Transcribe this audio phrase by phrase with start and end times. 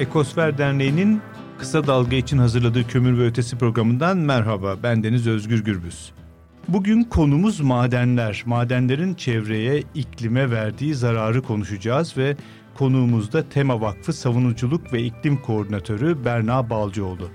[0.00, 1.20] Ekosfer Derneği'nin
[1.58, 4.76] kısa dalga için hazırladığı kömür ve ötesi programından merhaba.
[4.82, 6.12] Ben Deniz Özgür Gürbüz.
[6.68, 8.42] Bugün konumuz madenler.
[8.46, 12.36] Madenlerin çevreye, iklime verdiği zararı konuşacağız ve
[12.74, 17.28] konuğumuz da Tema Vakfı Savunuculuk ve İklim Koordinatörü Berna Balcıoğlu.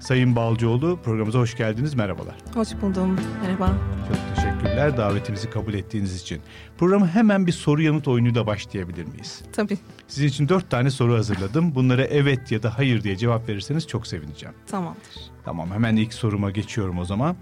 [0.00, 1.94] Sayın Balcıoğlu programımıza hoş geldiniz.
[1.94, 2.34] Merhabalar.
[2.54, 3.20] Hoş buldum.
[3.42, 3.72] Merhaba.
[4.08, 6.42] Çok teşekkürler davetimizi kabul ettiğiniz için.
[6.78, 9.42] Programı hemen bir soru yanıt oyunuyla başlayabilir miyiz?
[9.52, 9.78] Tabii.
[10.08, 11.74] Sizin için dört tane soru hazırladım.
[11.74, 14.54] Bunlara evet ya da hayır diye cevap verirseniz çok sevineceğim.
[14.66, 15.30] Tamamdır.
[15.44, 17.36] Tamam hemen ilk soruma geçiyorum o zaman.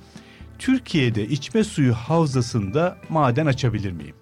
[0.58, 4.16] Türkiye'de içme suyu havzasında maden açabilir miyim?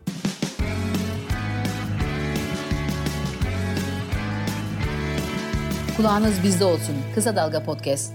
[5.96, 6.96] Kulağınız bizde olsun.
[7.15, 8.12] Kısa Dalga Podcast.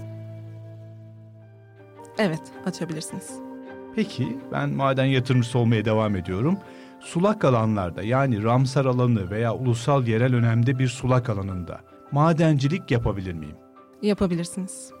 [2.18, 3.51] Evet, açabilirsiniz.
[3.94, 6.58] Peki ben maden yatırımcısı olmaya devam ediyorum.
[7.00, 11.80] Sulak alanlarda yani Ramsar alanı veya ulusal yerel önemde bir sulak alanında
[12.12, 13.56] madencilik yapabilir miyim?
[14.02, 14.92] Yapabilirsiniz.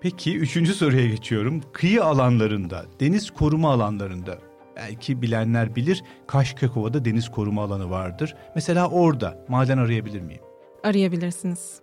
[0.00, 1.62] Peki üçüncü soruya geçiyorum.
[1.72, 4.38] Kıyı alanlarında, deniz koruma alanlarında
[4.76, 8.34] belki bilenler bilir Kaşkakova'da deniz koruma alanı vardır.
[8.54, 10.42] Mesela orada maden arayabilir miyim?
[10.84, 11.80] Arayabilirsiniz.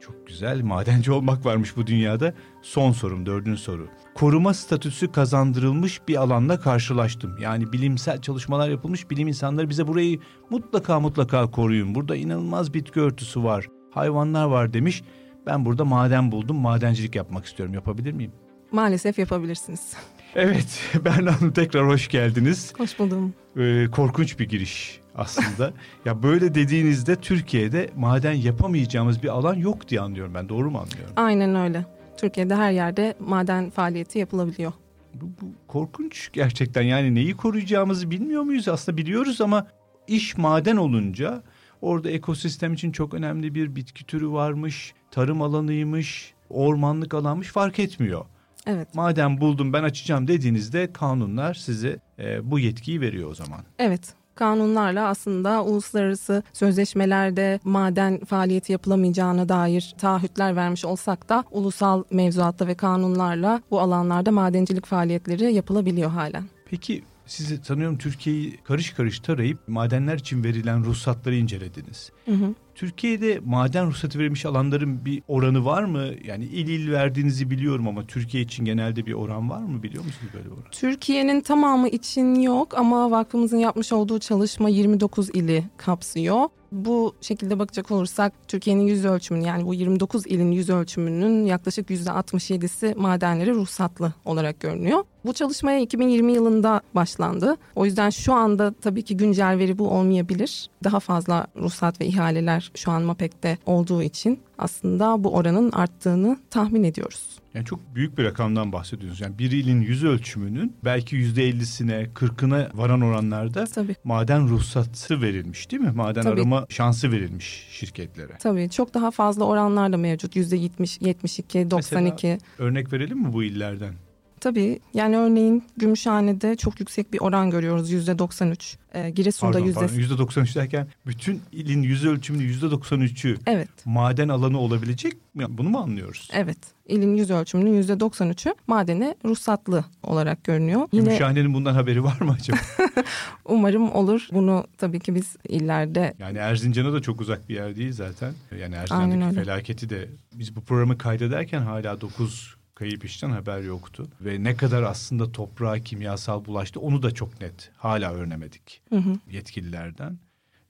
[0.00, 0.62] Çok güzel.
[0.62, 2.34] Madenci olmak varmış bu dünyada.
[2.62, 3.88] Son sorum, dördüncü soru.
[4.14, 7.38] Koruma statüsü kazandırılmış bir alanla karşılaştım.
[7.40, 9.10] Yani bilimsel çalışmalar yapılmış.
[9.10, 11.94] Bilim insanları bize burayı mutlaka mutlaka koruyun.
[11.94, 13.66] Burada inanılmaz bitki örtüsü var.
[13.90, 15.02] Hayvanlar var demiş.
[15.46, 16.56] Ben burada maden buldum.
[16.56, 17.74] Madencilik yapmak istiyorum.
[17.74, 18.32] Yapabilir miyim?
[18.72, 19.96] Maalesef yapabilirsiniz.
[20.34, 22.72] Evet, Berna Hanım tekrar hoş geldiniz.
[22.78, 23.34] Hoş buldum.
[23.56, 25.72] Ee, korkunç bir giriş aslında.
[26.04, 30.48] ya böyle dediğinizde Türkiye'de maden yapamayacağımız bir alan yok diye anlıyorum ben.
[30.48, 31.14] Doğru mu anlıyorum?
[31.16, 31.84] Aynen öyle.
[32.16, 34.72] Türkiye'de her yerde maden faaliyeti yapılabiliyor.
[35.14, 36.82] Bu, bu korkunç gerçekten.
[36.82, 38.68] Yani neyi koruyacağımızı bilmiyor muyuz?
[38.68, 39.66] Aslında biliyoruz ama
[40.08, 41.42] iş maden olunca
[41.82, 48.24] orada ekosistem için çok önemli bir bitki türü varmış, tarım alanıymış, ormanlık alanmış fark etmiyor.
[48.66, 48.94] Evet.
[48.94, 53.60] Madem buldum ben açacağım dediğinizde kanunlar size e, bu yetkiyi veriyor o zaman.
[53.78, 54.14] Evet.
[54.34, 62.74] Kanunlarla aslında uluslararası sözleşmelerde maden faaliyeti yapılamayacağına dair taahhütler vermiş olsak da ulusal mevzuatta ve
[62.74, 66.44] kanunlarla bu alanlarda madencilik faaliyetleri yapılabiliyor halen.
[66.70, 72.12] Peki sizi tanıyorum Türkiye'yi karış karış tarayıp madenler için verilen ruhsatları incelediniz.
[72.24, 72.54] Hı hı.
[72.74, 76.08] Türkiye'de maden ruhsatı verilmiş alanların bir oranı var mı?
[76.24, 79.82] Yani il il verdiğinizi biliyorum ama Türkiye için genelde bir oran var mı?
[79.82, 80.70] Biliyor musunuz böyle bir oran?
[80.70, 86.48] Türkiye'nin tamamı için yok ama vakfımızın yapmış olduğu çalışma 29 ili kapsıyor.
[86.72, 92.94] Bu şekilde bakacak olursak Türkiye'nin yüz ölçümünün yani bu 29 ilin yüz ölçümünün yaklaşık %67'si
[92.94, 95.04] madenleri ruhsatlı olarak görünüyor.
[95.24, 97.56] Bu çalışmaya 2020 yılında başlandı.
[97.76, 100.70] O yüzden şu anda tabii ki güncel veri bu olmayabilir.
[100.84, 106.84] Daha fazla ruhsat ve ihaleler şu an MAPEK'te olduğu için aslında bu oranın arttığını tahmin
[106.84, 107.40] ediyoruz.
[107.54, 109.20] Yani çok büyük bir rakamdan bahsediyorsunuz.
[109.20, 113.96] Yani bir ilin yüz ölçümünün belki yüzde ellisine, kırkına varan oranlarda Tabii.
[114.04, 115.92] maden ruhsatı verilmiş değil mi?
[115.94, 116.40] Maden Tabii.
[116.40, 118.32] arama şansı verilmiş şirketlere.
[118.38, 120.36] Tabii çok daha fazla oranlar da mevcut.
[120.36, 122.38] %70, 72, 92.
[122.58, 123.94] Örnek verelim mi bu illerden?
[124.40, 128.78] Tabii yani örneğin Gümüşhane'de çok yüksek bir oran görüyoruz yüzde 93.
[128.94, 129.86] Ee, Giresun'da yüzde...
[129.94, 135.44] Yüzde 93 derken bütün ilin yüz ölçümünün yüzde 93'ü Evet, maden alanı olabilecek mi?
[135.48, 136.28] Bunu mu anlıyoruz?
[136.32, 136.58] evet.
[136.86, 140.88] İlin yüz ölçümünün yüzde 93'ü madene ruhsatlı olarak görünüyor.
[140.92, 142.58] Yine Gümüşhane'nin bundan haberi var mı acaba?
[143.44, 144.28] umarım olur.
[144.32, 148.34] Bunu tabii ki biz illerde yani Erzincan'a da çok uzak bir yer değil zaten.
[148.60, 154.08] Yani Erzincan'daki felaketi de biz bu programı kaydederken hala 9 kayıp işten haber yoktu.
[154.20, 159.14] Ve ne kadar aslında toprağa kimyasal bulaştı onu da çok net hala öğrenemedik hı hı.
[159.30, 160.18] yetkililerden.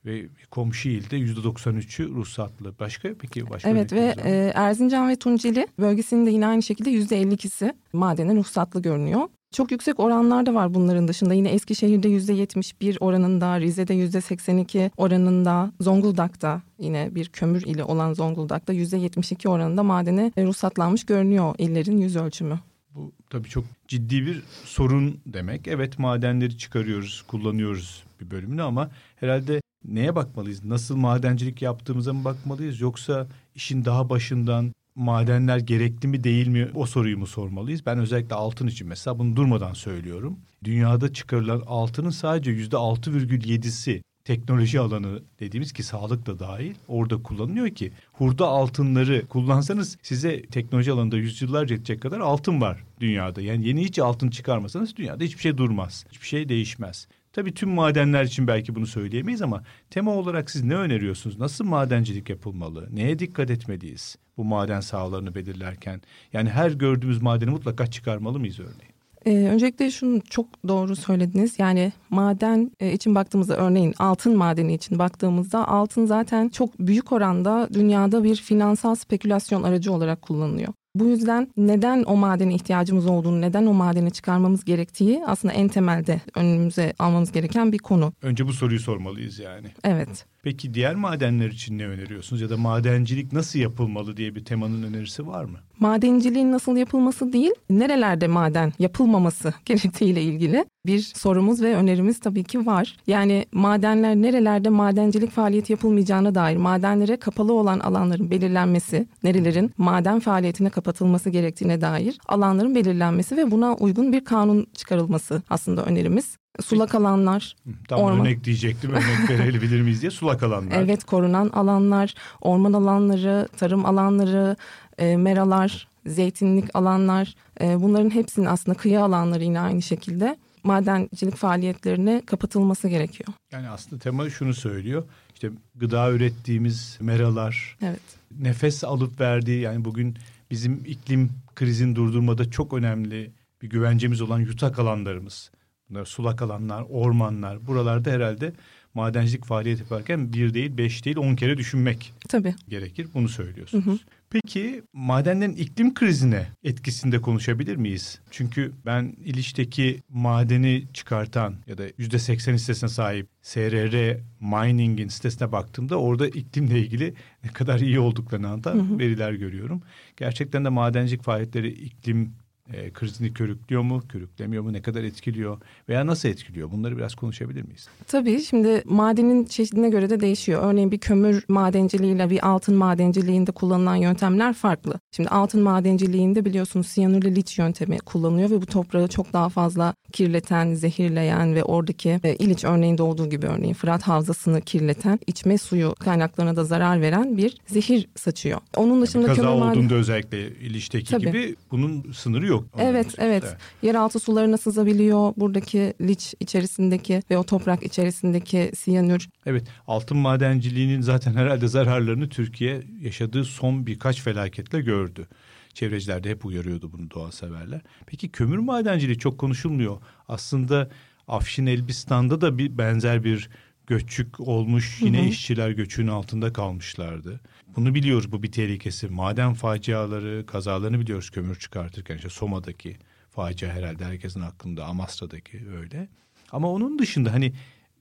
[0.05, 2.79] Ve komşu ilde yüzde 93'ü ruhsatlı.
[2.79, 7.23] Başka peki başka Evet ve e, Erzincan ve Tunceli bölgesinin de yine aynı şekilde yüzde
[7.23, 9.29] 52'si madene ruhsatlı görünüyor.
[9.53, 11.35] Çok yüksek oranlar da var bunların dışında.
[11.35, 18.13] Yine Eskişehir'de yüzde 71 oranında, Rize'de yüzde 82 oranında, Zonguldak'ta yine bir kömür ili olan
[18.13, 22.61] Zonguldak'ta yüzde 72 oranında madene ruhsatlanmış görünüyor illerin yüz ölçümü.
[22.95, 25.69] Bu tabii çok ciddi bir sorun demek.
[25.69, 30.65] Evet madenleri çıkarıyoruz, kullanıyoruz bir bölümünü ama herhalde neye bakmalıyız?
[30.65, 32.81] Nasıl madencilik yaptığımıza mı bakmalıyız?
[32.81, 37.87] Yoksa işin daha başından madenler gerekli mi değil mi o soruyu mu sormalıyız?
[37.87, 40.39] Ben özellikle altın için mesela bunu durmadan söylüyorum.
[40.65, 46.75] Dünyada çıkarılan altının sadece yüzde altı virgül yedisi teknoloji alanı dediğimiz ki sağlık da dahil
[46.89, 53.41] orada kullanılıyor ki hurda altınları kullansanız size teknoloji alanında yüzyıllarca yetecek kadar altın var dünyada.
[53.41, 56.05] Yani yeni hiç altın çıkarmasanız dünyada hiçbir şey durmaz.
[56.13, 57.09] Hiçbir şey değişmez.
[57.33, 61.39] Tabii tüm madenler için belki bunu söyleyemeyiz ama tema olarak siz ne öneriyorsunuz?
[61.39, 62.89] Nasıl madencilik yapılmalı?
[62.93, 66.03] Neye dikkat etmeliyiz bu maden sahalarını belirlerken?
[66.33, 68.95] Yani her gördüğümüz madeni mutlaka çıkarmalı mıyız örneğin?
[69.27, 71.59] Ee, öncelikle şunu çok doğru söylediniz.
[71.59, 77.69] Yani maden e, için baktığımızda örneğin altın madeni için baktığımızda altın zaten çok büyük oranda
[77.73, 80.73] dünyada bir finansal spekülasyon aracı olarak kullanılıyor.
[80.95, 86.21] Bu yüzden neden o madene ihtiyacımız olduğunu, neden o madeni çıkarmamız gerektiği aslında en temelde
[86.35, 88.13] önümüze almamız gereken bir konu.
[88.23, 89.67] Önce bu soruyu sormalıyız yani.
[89.85, 90.27] Evet.
[90.43, 95.27] Peki diğer madenler için ne öneriyorsunuz ya da madencilik nasıl yapılmalı diye bir temanın önerisi
[95.27, 95.59] var mı?
[95.81, 102.67] Madenciliğin nasıl yapılması değil, nerelerde maden yapılmaması gerektiğiyle ilgili bir sorumuz ve önerimiz tabii ki
[102.67, 102.97] var.
[103.07, 110.71] Yani madenler nerelerde madencilik faaliyeti yapılmayacağına dair madenlere kapalı olan alanların belirlenmesi, nerelerin maden faaliyetine
[110.71, 116.37] kapatılması gerektiğine dair alanların belirlenmesi ve buna uygun bir kanun çıkarılması aslında önerimiz.
[116.61, 117.57] Sulak alanlar,
[117.89, 118.21] Tam Orman.
[118.21, 118.91] örnek diyecektim.
[118.91, 120.77] Örnek verebilir miyiz diye sulak alanlar.
[120.83, 124.57] evet korunan alanlar, orman alanları, tarım alanları,
[125.01, 132.23] e, meralar, zeytinlik alanlar e, bunların hepsinin aslında kıyı alanları yine aynı şekilde madencilik faaliyetlerine
[132.27, 133.29] kapatılması gerekiyor.
[133.53, 135.05] Yani aslında tema şunu söylüyor.
[135.35, 138.01] İşte gıda ürettiğimiz meralar, Evet.
[138.39, 140.17] nefes alıp verdiği yani bugün
[140.51, 143.31] bizim iklim krizini durdurmada çok önemli
[143.63, 145.51] bir güvencemiz olan yutak alanlarımız.
[145.91, 147.67] Bunlar sulak alanlar, ormanlar.
[147.67, 148.53] Buralarda herhalde
[148.95, 152.55] madencilik faaliyet yaparken bir değil, beş değil, on kere düşünmek Tabii.
[152.69, 153.09] gerekir.
[153.15, 154.05] Bunu söylüyorsunuz.
[154.31, 158.21] Peki madenlerin iklim krizine etkisinde konuşabilir miyiz?
[158.31, 165.97] Çünkü ben İliç'teki madeni çıkartan ya da yüzde seksen hissesine sahip SRR Mining'in sitesine baktığımda
[165.97, 167.15] orada iklimle ilgili
[167.45, 169.83] ne kadar iyi olduklarını anlatan veriler görüyorum.
[170.17, 172.35] Gerçekten de madencilik faaliyetleri iklim
[172.73, 175.59] e, krizini körüklüyor mu, körüklemiyor mu, ne kadar etkiliyor
[175.89, 176.71] veya nasıl etkiliyor?
[176.71, 177.89] Bunları biraz konuşabilir miyiz?
[178.07, 180.63] Tabii şimdi madenin çeşidine göre de değişiyor.
[180.65, 185.01] Örneğin bir kömür madenciliğiyle bir altın madenciliğinde kullanılan yöntemler farklı.
[185.17, 190.75] Şimdi altın madenciliğinde biliyorsunuz siyanürle liç yöntemi kullanılıyor ve bu toprağı çok daha fazla kirleten,
[190.75, 196.57] zehirleyen ve oradaki e, İliç örneğinde olduğu gibi örneğin Fırat Havzası'nı kirleten, içme suyu kaynaklarına
[196.57, 198.61] da zarar veren bir zehir saçıyor.
[198.77, 201.27] Onun dışında Kaza kömür maden- olduğunda özellikle İliç'teki Tabii.
[201.27, 202.60] gibi bunun sınırı yok.
[202.79, 203.57] Evet, evet.
[203.83, 205.33] Yeraltı sularına sızabiliyor.
[205.37, 209.29] Buradaki liç içerisindeki ve o toprak içerisindeki siyanür.
[209.47, 215.29] Evet, altın madenciliğinin zaten herhalde zararlarını Türkiye yaşadığı son birkaç felaketle gördü.
[215.75, 217.81] Çevreciler de hep uyarıyordu bunu doğa severler.
[218.07, 219.99] Peki kömür madenciliği çok konuşulmuyor.
[220.29, 220.91] Aslında
[221.29, 223.51] Afşin Elbistan'da da bir benzer bir
[223.87, 225.03] göçük olmuş.
[225.03, 227.41] Yine işçiler göçüğün altında kalmışlardı.
[227.77, 229.09] Bunu biliyoruz bu bir tehlikesi.
[229.09, 232.17] Maden faciaları, kazalarını biliyoruz kömür çıkartırken.
[232.17, 232.97] İşte Soma'daki
[233.31, 234.85] facia herhalde herkesin aklında.
[234.85, 236.09] Amasra'daki öyle.
[236.53, 237.53] Ama onun dışında hani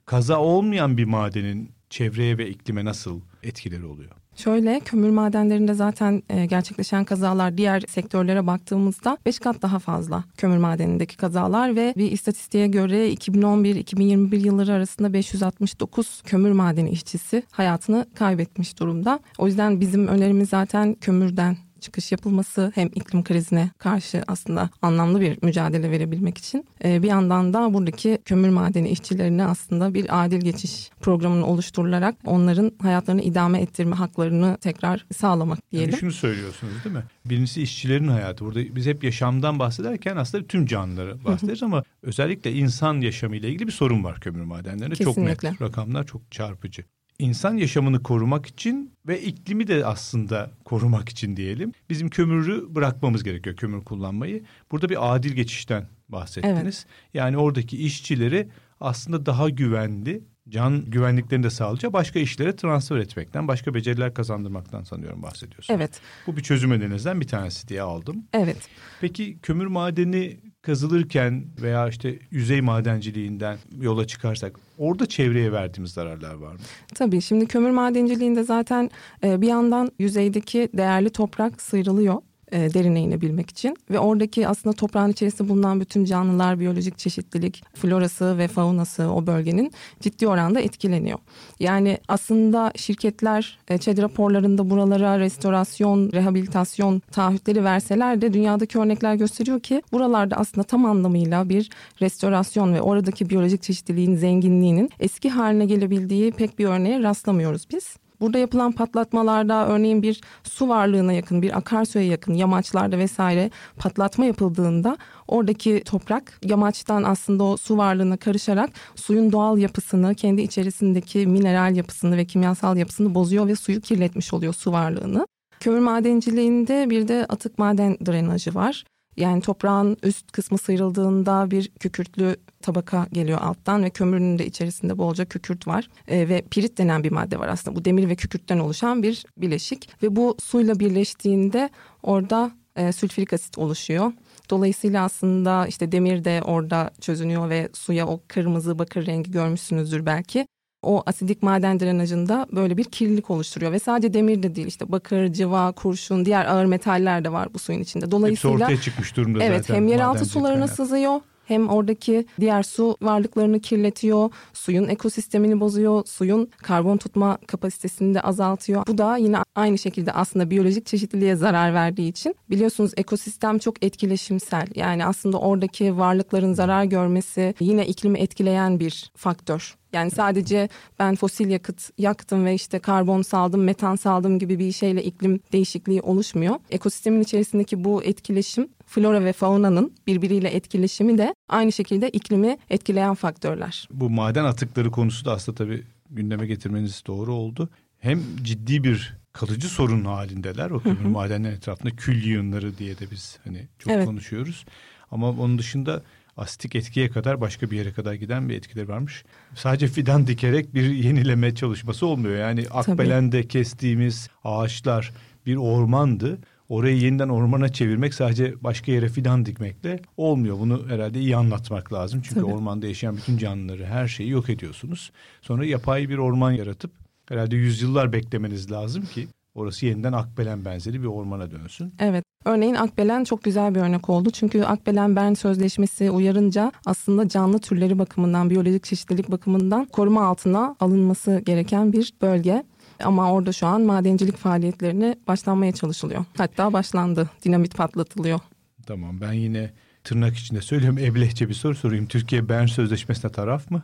[0.06, 4.12] kaza olmayan bir madenin çevreye ve iklime nasıl etkileri oluyor?
[4.44, 10.58] Şöyle kömür madenlerinde zaten e, gerçekleşen kazalar diğer sektörlere baktığımızda 5 kat daha fazla kömür
[10.58, 18.80] madenindeki kazalar ve bir istatistiğe göre 2011-2021 yılları arasında 569 kömür madeni işçisi hayatını kaybetmiş
[18.80, 19.20] durumda.
[19.38, 25.38] O yüzden bizim önerimiz zaten kömürden çıkış yapılması hem iklim krizine karşı aslında anlamlı bir
[25.42, 30.90] mücadele verebilmek için e, bir yandan da buradaki kömür madeni işçilerine aslında bir adil geçiş
[31.02, 35.90] programının oluşturularak onların hayatlarını idame ettirme haklarını tekrar sağlamak diyelim.
[35.90, 37.04] Yani şunu söylüyorsunuz değil mi?
[37.26, 38.46] Birincisi işçilerin hayatı.
[38.46, 43.72] Burada biz hep yaşamdan bahsederken aslında tüm canlıları bahsederiz ama özellikle insan yaşamıyla ilgili bir
[43.72, 44.96] sorun var kömür madenlerinde.
[44.96, 45.52] Çok Kesinlikle.
[45.52, 45.62] net.
[45.62, 46.84] Rakamlar çok çarpıcı.
[47.20, 51.72] İnsan yaşamını korumak için ve iklimi de aslında korumak için diyelim.
[51.90, 54.44] Bizim kömürü bırakmamız gerekiyor kömür kullanmayı.
[54.72, 56.86] Burada bir adil geçişten bahsettiniz.
[57.14, 58.50] Yani oradaki işçileri
[58.80, 65.24] aslında daha güvenli, can güvenliklerini de sağlayacak başka işlere transfer etmekten, başka beceriler kazandırmaktan sanıyorum
[65.24, 65.78] bahsediyorsunuz.
[65.80, 68.24] Evet, Bu bir çözüm önerilerinizden bir tanesi diye aldım.
[68.34, 68.58] evet.
[69.02, 76.54] Peki kömür madeni kazılırken veya işte yüzey madenciliğinden yola çıkarsak orada çevreye verdiğimiz zararlar var
[76.54, 76.60] mı?
[76.96, 78.90] Tabii şimdi kömür madenciliğinde zaten
[79.24, 82.16] e, bir yandan yüzeydeki değerli toprak sıyrılıyor
[82.52, 88.38] e, derine inebilmek için ve oradaki aslında toprağın içerisinde bulunan bütün canlılar, biyolojik çeşitlilik, florası
[88.38, 91.20] ve faunası o bölgenin ciddi oranda etkileniyor.
[91.60, 99.60] Yani aslında şirketler e, ÇED raporlarında buralara restorasyon, rehabilitasyon taahhütleri verseler de dünyadaki örnekler gösteriyor
[99.60, 101.70] ki buralarda aslında tam anlamıyla bir
[102.02, 108.09] restorasyon ve oradaki biyolojik çeşitliliğin zenginliğinin eski haline gelebildiği pek bir örneğe rastlamıyoruz biz.
[108.22, 114.98] Burada yapılan patlatmalarda örneğin bir su varlığına yakın, bir akarsuya yakın yamaçlarda vesaire patlatma yapıldığında
[115.28, 122.18] oradaki toprak yamaçtan aslında o su varlığına karışarak suyun doğal yapısını, kendi içerisindeki mineral yapısını
[122.18, 125.28] ve kimyasal yapısını bozuyor ve suyu kirletmiş oluyor su varlığını.
[125.60, 128.84] Kömür madenciliğinde bir de atık maden drenajı var.
[129.18, 135.26] Yani toprağın üst kısmı sıyrıldığında bir kükürtlü tabaka geliyor alttan ve kömürün de içerisinde bolca
[135.26, 135.90] kükürt var.
[136.08, 137.76] E, ve pirit denen bir madde var aslında.
[137.76, 141.70] Bu demir ve kükürtten oluşan bir bileşik ve bu suyla birleştiğinde
[142.04, 144.14] orada e, sülfürik asit oluşuyor.
[144.50, 150.48] Dolayısıyla aslında işte demir de orada çözünüyor ve suya o kırmızı bakır rengi görmüşsünüzdür belki
[150.84, 155.34] o asidik maden drenajında böyle bir kirlilik oluşturuyor ve sadece demir de değil işte bakır,
[155.34, 158.12] civa, kurşun, diğer ağır metaller de var bu suyun içinde.
[158.12, 159.74] Dolayısıyla Hepsi ortaya çıkmış durumda evet, zaten.
[159.74, 160.76] Evet hem yeraltı sularına kaynak.
[160.76, 168.22] sızıyor hem oradaki diğer su varlıklarını kirletiyor, suyun ekosistemini bozuyor, suyun karbon tutma kapasitesini de
[168.22, 168.88] azaltıyor.
[168.88, 174.68] Bu da yine aynı şekilde aslında biyolojik çeşitliliğe zarar verdiği için biliyorsunuz ekosistem çok etkileşimsel.
[174.76, 179.79] Yani aslında oradaki varlıkların zarar görmesi yine iklimi etkileyen bir faktör.
[179.94, 180.70] Yani sadece
[181.00, 186.02] ben fosil yakıt yaktım ve işte karbon saldım, metan saldım gibi bir şeyle iklim değişikliği
[186.02, 186.56] oluşmuyor.
[186.70, 193.88] Ekosistemin içerisindeki bu etkileşim flora ve faunanın birbiriyle etkileşimi de aynı şekilde iklimi etkileyen faktörler.
[193.92, 197.70] Bu maden atıkları konusu da aslında tabii gündeme getirmeniz doğru oldu.
[198.00, 200.72] Hem ciddi bir kalıcı sorun halindeler.
[200.72, 204.06] O kömür madenlerin etrafında kül yığınları diye de biz hani çok evet.
[204.06, 204.66] konuşuyoruz.
[205.12, 206.04] Ama onun dışında
[206.40, 209.26] astik etkiye kadar başka bir yere kadar giden bir etkileri varmış.
[209.56, 212.36] Sadece fidan dikerek bir yenileme çalışması olmuyor.
[212.38, 215.14] Yani Akbelen'de kestiğimiz ağaçlar
[215.46, 216.40] bir ormandı.
[216.70, 220.60] Orayı yeniden ormana çevirmek sadece başka yere fidan dikmekle olmuyor.
[220.60, 222.22] Bunu herhalde iyi anlatmak lazım.
[222.24, 222.54] Çünkü Tabii.
[222.54, 225.12] ormanda yaşayan bütün canlıları, her şeyi yok ediyorsunuz.
[225.42, 226.92] Sonra yapay bir orman yaratıp
[227.30, 231.94] herhalde yüzyıllar beklemeniz lazım ki orası yeniden Akbelen benzeri bir ormana dönsün.
[232.00, 232.29] Evet.
[232.46, 234.30] Örneğin Akbelen çok güzel bir örnek oldu.
[234.30, 241.42] Çünkü Akbelen Bern Sözleşmesi uyarınca aslında canlı türleri bakımından, biyolojik çeşitlilik bakımından koruma altına alınması
[241.46, 242.64] gereken bir bölge.
[243.04, 246.26] Ama orada şu an madencilik faaliyetlerine başlanmaya çalışılıyor.
[246.38, 247.30] Hatta başlandı.
[247.46, 248.40] Dinamit patlatılıyor.
[248.88, 252.06] Tamam ben yine tırnak içinde söylüyorum eblehçe bir soru sorayım.
[252.06, 253.84] Türkiye Bern Sözleşmesi'ne taraf mı?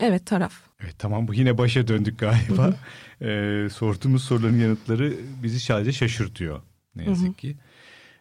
[0.00, 0.52] Evet taraf.
[0.80, 2.74] Evet tamam bu yine başa döndük galiba.
[3.22, 6.60] ee, sorduğumuz soruların yanıtları bizi sadece şaşırtıyor
[6.96, 7.56] ne yazık ki.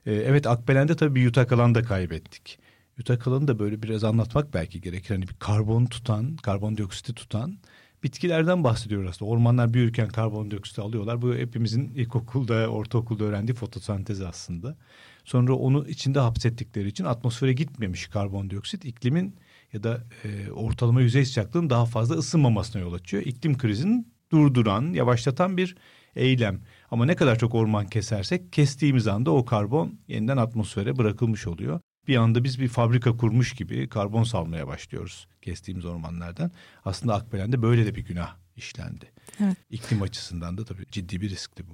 [0.06, 2.60] Ee, evet Akbelen'de tabii bir yutak alan da kaybettik.
[2.98, 5.16] Yutak alanı da böyle biraz anlatmak belki gerekir.
[5.16, 7.58] Hani bir karbon tutan, karbondioksiti tutan
[8.04, 9.32] bitkilerden bahsediyoruz aslında.
[9.32, 11.22] Ormanlar büyürken karbondioksit alıyorlar.
[11.22, 14.78] Bu hepimizin ilkokulda, ortaokulda öğrendiği fotosentez aslında.
[15.26, 19.36] Sonra onu içinde hapsettikleri için atmosfere gitmemiş karbondioksit iklimin
[19.74, 23.24] ya da e, ortalama yüzey sıcaklığının daha fazla ısınmamasına yol açıyor.
[23.24, 25.76] İklim krizini durduran, yavaşlatan bir
[26.16, 26.62] eylem.
[26.92, 32.16] Ama ne kadar çok orman kesersek kestiğimiz anda o karbon yeniden atmosfere bırakılmış oluyor bir
[32.16, 36.52] anda biz bir fabrika kurmuş gibi karbon salmaya başlıyoruz kestiğimiz ormanlardan.
[36.86, 39.12] Aslında Akbelen'de böyle de bir günah işlendi.
[39.44, 39.58] Evet.
[39.70, 41.74] İklim açısından da tabii ciddi bir riskti bu.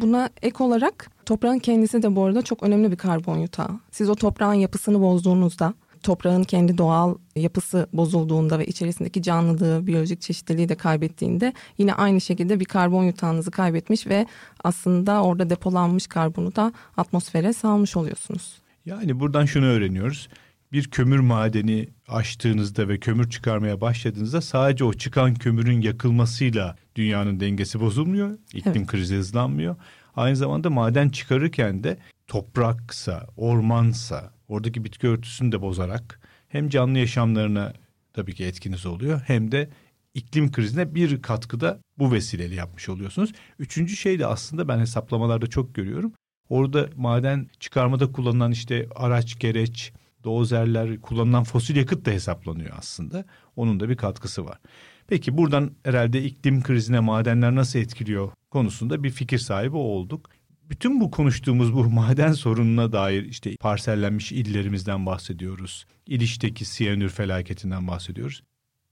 [0.00, 3.80] Buna ek olarak toprağın kendisi de bu arada çok önemli bir karbon yutağı.
[3.90, 10.68] Siz o toprağın yapısını bozduğunuzda, toprağın kendi doğal yapısı bozulduğunda ve içerisindeki canlılığı, biyolojik çeşitliliği
[10.68, 14.26] de kaybettiğinde yine aynı şekilde bir karbon yutağınızı kaybetmiş ve
[14.64, 18.60] aslında orada depolanmış karbonu da atmosfere salmış oluyorsunuz.
[18.86, 20.28] Yani buradan şunu öğreniyoruz.
[20.72, 27.80] Bir kömür madeni açtığınızda ve kömür çıkarmaya başladığınızda sadece o çıkan kömürün yakılmasıyla dünyanın dengesi
[27.80, 28.38] bozulmuyor.
[28.54, 28.86] İklim evet.
[28.86, 29.76] krizi hızlanmıyor.
[30.16, 37.72] Aynı zamanda maden çıkarırken de topraksa, ormansa, oradaki bitki örtüsünü de bozarak hem canlı yaşamlarına
[38.12, 39.70] tabii ki etkiniz oluyor hem de
[40.14, 43.32] iklim krizine bir katkıda bu vesileyle yapmış oluyorsunuz.
[43.58, 46.12] Üçüncü şey de aslında ben hesaplamalarda çok görüyorum.
[46.48, 49.92] Orada maden çıkarmada kullanılan işte araç, gereç,
[50.24, 53.24] dozerler, kullanılan fosil yakıt da hesaplanıyor aslında.
[53.56, 54.58] Onun da bir katkısı var.
[55.06, 60.30] Peki buradan herhalde iklim krizine madenler nasıl etkiliyor konusunda bir fikir sahibi olduk.
[60.70, 65.86] Bütün bu konuştuğumuz bu maden sorununa dair işte parsellenmiş illerimizden bahsediyoruz.
[66.06, 68.42] İliş'teki siyanür felaketinden bahsediyoruz.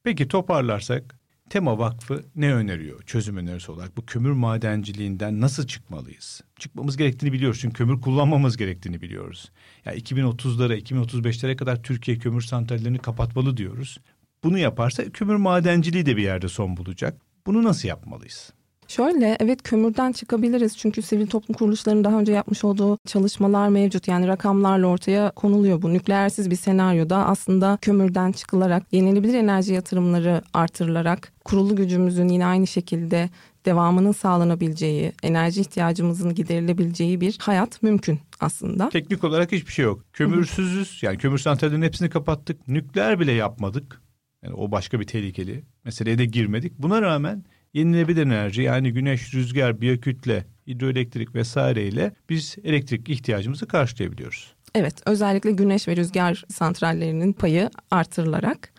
[0.04, 1.18] Peki toparlarsak
[1.50, 3.96] Tema Vakfı ne öneriyor çözüm önerisi olarak?
[3.96, 6.40] Bu kömür madenciliğinden nasıl çıkmalıyız?
[6.58, 9.52] Çıkmamız gerektiğini biliyoruz çünkü kömür kullanmamız gerektiğini biliyoruz.
[9.84, 13.98] Yani 2030'lara, 2035'lere kadar Türkiye kömür santrallerini kapatmalı diyoruz.
[14.44, 17.20] Bunu yaparsa kömür madenciliği de bir yerde son bulacak.
[17.46, 18.52] Bunu nasıl yapmalıyız?
[18.88, 24.08] Şöyle evet kömürden çıkabiliriz çünkü sivil toplum kuruluşlarının daha önce yapmış olduğu çalışmalar mevcut.
[24.08, 25.94] Yani rakamlarla ortaya konuluyor bu.
[25.94, 33.30] Nükleersiz bir senaryoda aslında kömürden çıkılarak yenilenebilir enerji yatırımları artırılarak kurulu gücümüzün yine aynı şekilde
[33.64, 38.88] devamının sağlanabileceği, enerji ihtiyacımızın giderilebileceği bir hayat mümkün aslında.
[38.88, 40.04] Teknik olarak hiçbir şey yok.
[40.12, 41.02] Kömürsüzüz.
[41.02, 42.68] Yani kömür santrallerinin hepsini kapattık.
[42.68, 44.02] Nükleer bile yapmadık.
[44.44, 45.64] Yani o başka bir tehlikeli.
[45.84, 46.78] Meseleye de girmedik.
[46.78, 47.44] Buna rağmen
[47.78, 54.54] yenilenebilir enerji yani güneş, rüzgar, biyokütle, hidroelektrik vesaireyle biz elektrik ihtiyacımızı karşılayabiliyoruz.
[54.74, 58.72] Evet, özellikle güneş ve rüzgar santrallerinin payı artırılarak.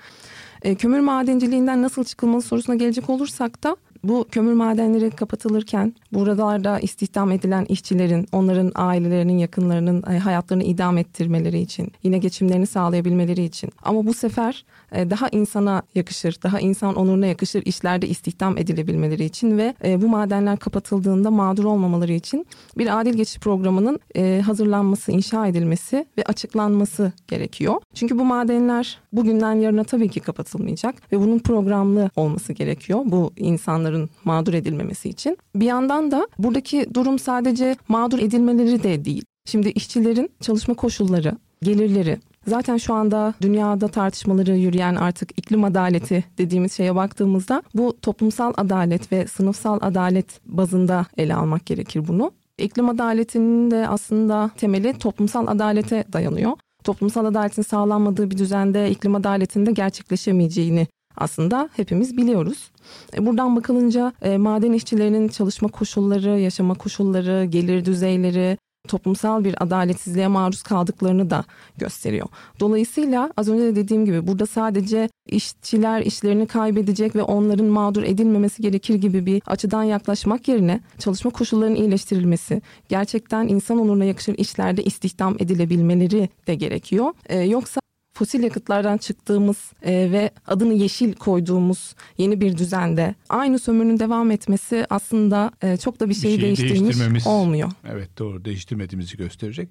[0.61, 7.31] E, kömür madenciliğinden nasıl çıkılmalı sorusuna gelecek olursak da bu kömür madenleri kapatılırken buralarda istihdam
[7.31, 13.71] edilen işçilerin, onların ailelerinin, yakınlarının e, hayatlarını idam ettirmeleri için, yine geçimlerini sağlayabilmeleri için.
[13.83, 19.57] Ama bu sefer e, daha insana yakışır, daha insan onuruna yakışır işlerde istihdam edilebilmeleri için
[19.57, 22.45] ve e, bu madenler kapatıldığında mağdur olmamaları için
[22.77, 23.99] bir adil geçiş programının
[24.41, 27.75] hazırlanması, inşa edilmesi ve açıklanması gerekiyor.
[27.93, 33.88] Çünkü bu madenler bugünden yarına tabii ki kapatılmayacak ve bunun programlı olması gerekiyor bu insanların
[34.25, 35.37] mağdur edilmemesi için.
[35.55, 39.23] Bir yandan da buradaki durum sadece mağdur edilmeleri de değil.
[39.45, 46.73] Şimdi işçilerin çalışma koşulları, gelirleri, Zaten şu anda dünyada tartışmaları yürüyen artık iklim adaleti dediğimiz
[46.73, 52.31] şeye baktığımızda bu toplumsal adalet ve sınıfsal adalet bazında ele almak gerekir bunu.
[52.57, 56.51] İklim adaletinin de aslında temeli toplumsal adalete dayanıyor.
[56.83, 60.87] Toplumsal adaletin sağlanmadığı bir düzende iklim adaletinde gerçekleşemeyeceğini
[61.17, 62.71] aslında hepimiz biliyoruz.
[63.17, 70.27] E, buradan bakılınca e, maden işçilerinin çalışma koşulları, yaşama koşulları, gelir düzeyleri, toplumsal bir adaletsizliğe
[70.27, 71.43] maruz kaldıklarını da
[71.77, 72.27] gösteriyor.
[72.59, 78.61] Dolayısıyla az önce de dediğim gibi burada sadece işçiler işlerini kaybedecek ve onların mağdur edilmemesi
[78.61, 85.35] gerekir gibi bir açıdan yaklaşmak yerine çalışma koşullarının iyileştirilmesi, gerçekten insan onuruna yakışır işlerde istihdam
[85.39, 87.13] edilebilmeleri de gerekiyor.
[87.25, 87.81] Ee, yoksa
[88.19, 94.85] fosil yakıtlardan çıktığımız e, ve adını yeşil koyduğumuz yeni bir düzende aynı sömürünün devam etmesi
[94.89, 97.71] aslında e, çok da bir şeyi, bir şeyi değiştirmiş olmuyor.
[97.89, 99.69] Evet doğru değiştirmediğimizi gösterecek.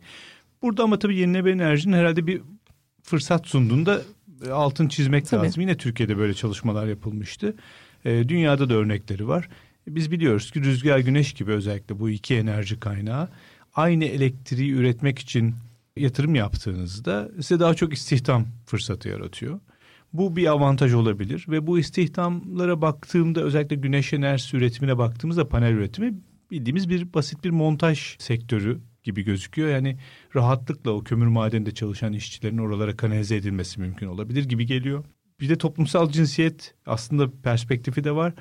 [0.62, 2.40] Burada ama tabii yenilenebilir enerjinin herhalde bir
[3.02, 4.02] fırsat sunduğunda
[4.46, 5.46] e, altın çizmek tabii.
[5.46, 5.60] lazım.
[5.60, 7.54] Yine Türkiye'de böyle çalışmalar yapılmıştı.
[8.04, 9.48] E, dünyada da örnekleri var.
[9.88, 13.28] Biz biliyoruz ki rüzgar güneş gibi özellikle bu iki enerji kaynağı
[13.74, 15.54] aynı elektriği üretmek için
[15.98, 19.60] yatırım yaptığınızda size daha çok istihdam fırsatı yaratıyor.
[20.12, 26.14] Bu bir avantaj olabilir ve bu istihdamlara baktığımda özellikle güneş enerjisi üretimine baktığımızda panel üretimi
[26.50, 29.68] bildiğimiz bir basit bir montaj sektörü gibi gözüküyor.
[29.68, 29.98] Yani
[30.34, 35.04] rahatlıkla o kömür madeninde çalışan işçilerin oralara kanalize edilmesi mümkün olabilir gibi geliyor.
[35.40, 38.34] Bir de toplumsal cinsiyet aslında perspektifi de var.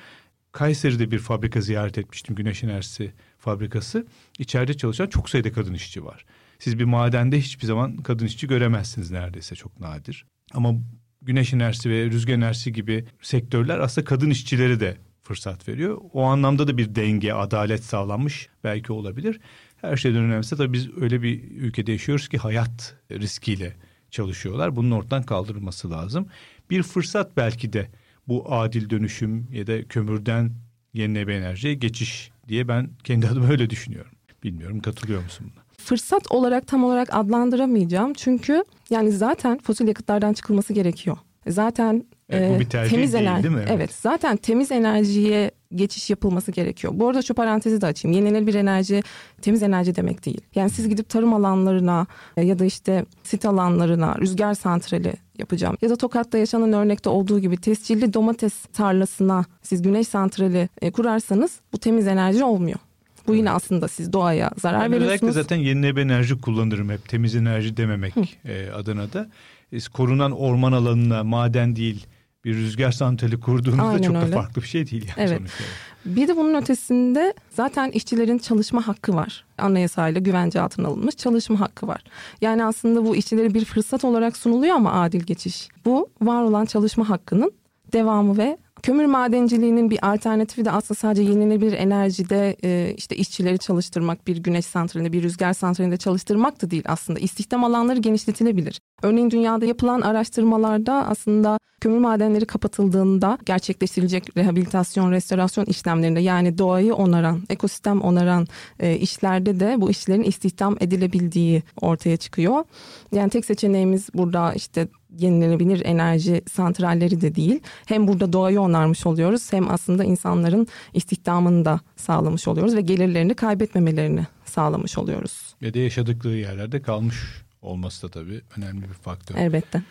[0.51, 4.07] Kayseri'de bir fabrika ziyaret etmiştim güneş enerjisi fabrikası.
[4.39, 6.25] İçeride çalışan çok sayıda kadın işçi var.
[6.59, 10.25] Siz bir madende hiçbir zaman kadın işçi göremezsiniz neredeyse çok nadir.
[10.53, 10.73] Ama
[11.21, 15.97] güneş enerjisi ve rüzgar enerjisi gibi sektörler aslında kadın işçileri de fırsat veriyor.
[16.13, 19.39] O anlamda da bir denge, adalet sağlanmış belki olabilir.
[19.77, 23.75] Her şeyden önemlisi tabii biz öyle bir ülkede yaşıyoruz ki hayat riskiyle
[24.11, 24.75] çalışıyorlar.
[24.75, 26.27] Bunun ortadan kaldırılması lazım.
[26.69, 27.87] Bir fırsat belki de
[28.27, 30.51] bu adil dönüşüm ya da kömürden
[30.93, 34.11] yenilenebilir enerjiye geçiş diye ben kendi adıma öyle düşünüyorum.
[34.43, 35.66] Bilmiyorum katılıyor musun buna?
[35.81, 38.13] Fırsat olarak tam olarak adlandıramayacağım.
[38.13, 41.17] Çünkü yani zaten fosil yakıtlardan çıkılması gerekiyor.
[41.47, 43.61] Zaten evet, bu bir tercih temiz değil, enerji, değil mi?
[43.61, 43.71] Evet.
[43.75, 46.93] evet, zaten temiz enerjiye geçiş yapılması gerekiyor.
[46.95, 48.17] Bu arada şu parantezi de açayım.
[48.17, 49.03] Yenilenebilir enerji
[49.41, 50.41] temiz enerji demek değil.
[50.55, 55.77] Yani siz gidip tarım alanlarına e, ya da işte sit alanlarına rüzgar santrali yapacağım.
[55.81, 61.59] Ya da Tokat'ta yaşanan örnekte olduğu gibi tescilli domates tarlasına siz güneş santrali e, kurarsanız
[61.73, 62.79] bu temiz enerji olmuyor.
[63.27, 65.21] Bu yine aslında siz doğaya zarar yani veriyorsunuz.
[65.21, 68.13] Özellikle zaten yenilenebilir enerji kullanırım hep temiz enerji dememek
[68.45, 69.29] e, adına da.
[69.71, 72.07] E, korunan orman alanına maden değil
[72.45, 74.31] bir rüzgar santrali kurduğunuzda Aynen çok öyle.
[74.31, 75.37] da farklı bir şey değil yani evet.
[75.37, 75.63] sonuçta.
[76.05, 79.45] Bir de bunun ötesinde zaten işçilerin çalışma hakkı var.
[79.57, 82.03] Anayasayla güvence altına alınmış çalışma hakkı var.
[82.41, 85.69] Yani aslında bu işçilere bir fırsat olarak sunuluyor ama adil geçiş.
[85.85, 87.51] Bu var olan çalışma hakkının
[87.93, 94.27] devamı ve kömür madenciliğinin bir alternatifi de aslında sadece yenilenebilir enerjide e, işte işçileri çalıştırmak,
[94.27, 97.19] bir güneş santralinde, bir rüzgar santralinde çalıştırmak da değil aslında.
[97.19, 98.79] İstihdam alanları genişletilebilir.
[99.03, 107.43] Örneğin dünyada yapılan araştırmalarda aslında kömür madenleri kapatıldığında gerçekleştirilecek rehabilitasyon, restorasyon işlemlerinde yani doğayı onaran,
[107.49, 108.47] ekosistem onaran
[108.79, 112.63] e, işlerde de bu işlerin istihdam edilebildiği ortaya çıkıyor.
[113.11, 117.59] Yani tek seçeneğimiz burada işte yenilenebilir enerji santralleri de değil.
[117.85, 124.27] Hem burada doğayı onarmış oluyoruz hem aslında insanların istihdamını da sağlamış oluyoruz ve gelirlerini kaybetmemelerini
[124.45, 125.55] sağlamış oluyoruz.
[125.61, 127.15] Ve de yaşadıkları yerlerde kalmış
[127.61, 129.35] olması da tabii önemli bir faktör.
[129.35, 129.83] Elbette.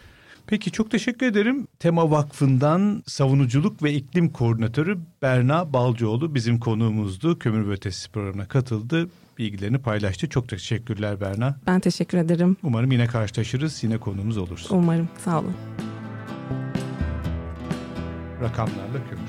[0.47, 1.67] Peki çok teşekkür ederim.
[1.79, 7.39] Tema Vakfı'ndan savunuculuk ve iklim koordinatörü Berna Balcıoğlu bizim konuğumuzdu.
[7.39, 9.09] Kömür ve Ötesi programına katıldı.
[9.39, 10.29] Bilgilerini paylaştı.
[10.29, 11.57] Çok teşekkürler Berna.
[11.67, 12.57] Ben teşekkür ederim.
[12.63, 13.85] Umarım yine karşılaşırız.
[13.85, 14.77] Yine konuğumuz olursun.
[14.77, 15.09] Umarım.
[15.25, 15.55] Sağ olun.
[18.43, 19.27] Rakamlarla kömür.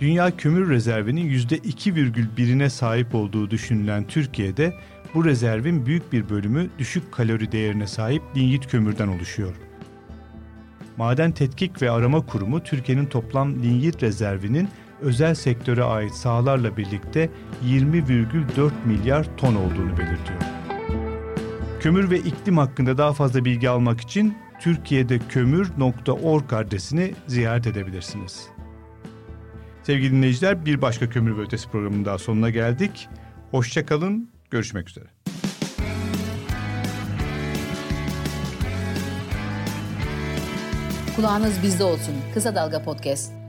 [0.00, 4.74] Dünya kömür rezervinin %2,1'ine sahip olduğu düşünülen Türkiye'de
[5.14, 9.54] bu rezervin büyük bir bölümü düşük kalori değerine sahip linyit kömürden oluşuyor.
[10.96, 14.68] Maden Tetkik ve Arama Kurumu Türkiye'nin toplam linyit rezervinin
[15.00, 17.30] özel sektöre ait sahalarla birlikte
[17.64, 20.40] 20,4 milyar ton olduğunu belirtiyor.
[21.80, 28.48] Kömür ve iklim hakkında daha fazla bilgi almak için Türkiye'de kömür.org adresini ziyaret edebilirsiniz.
[29.82, 33.08] Sevgili dinleyiciler bir başka Kömür ve Ötesi programının daha sonuna geldik.
[33.50, 35.06] Hoşçakalın, görüşmek üzere.
[41.16, 42.14] Kulağınız bizde olsun.
[42.34, 43.45] Kısa Dalga Podcast.